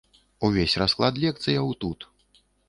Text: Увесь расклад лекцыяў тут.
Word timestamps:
Увесь 0.47 0.75
расклад 0.83 1.15
лекцыяў 1.25 1.71
тут. 1.87 2.09